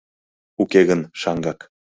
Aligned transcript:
Уке 0.61 0.81
гын, 0.89 1.01
шаҥгак... 1.21 1.59